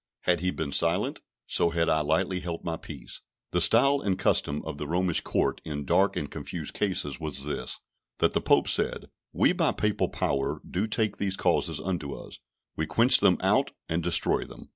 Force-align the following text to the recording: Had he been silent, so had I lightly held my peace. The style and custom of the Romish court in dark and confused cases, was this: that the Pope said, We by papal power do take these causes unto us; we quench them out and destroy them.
Had 0.21 0.39
he 0.39 0.49
been 0.49 0.71
silent, 0.71 1.21
so 1.45 1.69
had 1.69 1.87
I 1.87 2.01
lightly 2.01 2.39
held 2.39 2.63
my 2.63 2.75
peace. 2.75 3.21
The 3.51 3.61
style 3.61 4.01
and 4.01 4.17
custom 4.17 4.63
of 4.65 4.79
the 4.79 4.87
Romish 4.87 5.21
court 5.21 5.61
in 5.63 5.85
dark 5.85 6.15
and 6.15 6.27
confused 6.27 6.73
cases, 6.73 7.19
was 7.19 7.45
this: 7.45 7.79
that 8.17 8.33
the 8.33 8.41
Pope 8.41 8.67
said, 8.67 9.11
We 9.31 9.53
by 9.53 9.73
papal 9.73 10.09
power 10.09 10.59
do 10.67 10.87
take 10.87 11.17
these 11.17 11.37
causes 11.37 11.79
unto 11.79 12.15
us; 12.15 12.39
we 12.75 12.87
quench 12.87 13.19
them 13.19 13.37
out 13.41 13.73
and 13.87 14.01
destroy 14.01 14.43
them. 14.43 14.69